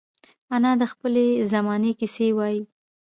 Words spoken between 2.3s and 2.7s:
وايي